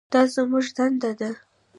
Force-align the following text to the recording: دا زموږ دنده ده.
دا 0.13 0.21
زموږ 0.33 0.65
دنده 0.77 1.11
ده. 1.19 1.29